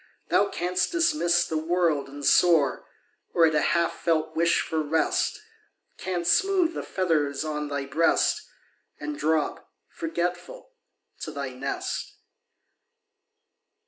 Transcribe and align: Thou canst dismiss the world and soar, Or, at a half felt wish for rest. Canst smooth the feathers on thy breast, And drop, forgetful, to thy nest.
Thou 0.29 0.47
canst 0.49 0.91
dismiss 0.91 1.45
the 1.45 1.59
world 1.59 2.07
and 2.07 2.25
soar, 2.25 2.87
Or, 3.35 3.45
at 3.45 3.53
a 3.53 3.61
half 3.61 3.91
felt 3.99 4.35
wish 4.35 4.61
for 4.61 4.81
rest. 4.81 5.39
Canst 5.99 6.33
smooth 6.35 6.73
the 6.73 6.81
feathers 6.81 7.45
on 7.45 7.67
thy 7.67 7.85
breast, 7.85 8.41
And 8.99 9.15
drop, 9.15 9.71
forgetful, 9.91 10.71
to 11.19 11.29
thy 11.31 11.49
nest. 11.49 12.15